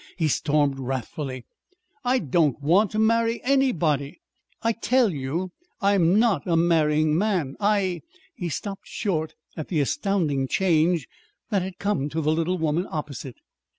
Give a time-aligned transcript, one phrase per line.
[0.17, 1.45] he stormed wrathfully.
[2.03, 4.19] "I don't want to marry anybody.
[4.63, 7.55] I tell you I'm not a marrying man!
[7.59, 8.01] I"
[8.33, 11.07] He stopped short at the astounding change
[11.51, 13.35] that had come to the little woman opposite.